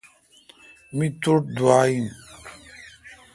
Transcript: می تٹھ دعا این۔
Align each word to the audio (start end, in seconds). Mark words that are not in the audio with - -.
می 0.95 1.07
تٹھ 1.21 1.47
دعا 1.55 1.79
این۔ 1.89 2.05